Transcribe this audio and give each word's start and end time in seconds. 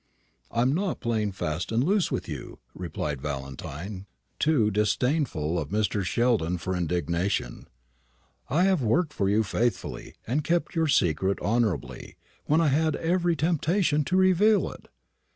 "I 0.49 0.63
am 0.63 0.73
not 0.73 0.99
playing 0.99 1.33
fast 1.33 1.71
and 1.71 1.83
loose 1.83 2.09
with 2.11 2.27
you," 2.27 2.57
replied 2.73 3.21
Valentine, 3.21 4.07
too 4.39 4.71
disdainful 4.71 5.59
of 5.59 5.69
Mr. 5.69 6.03
Sheldon 6.03 6.57
for 6.57 6.75
indignation. 6.75 7.67
"I 8.49 8.63
have 8.63 8.81
worked 8.81 9.13
for 9.13 9.29
you 9.29 9.43
faithfully, 9.43 10.15
and 10.25 10.43
kept 10.43 10.73
your 10.73 10.87
secret 10.87 11.39
honourably, 11.39 12.17
when 12.45 12.61
I 12.61 12.69
had 12.69 12.95
every 12.95 13.35
temptation 13.35 14.03
to 14.05 14.17
reveal 14.17 14.71
it. 14.71 14.87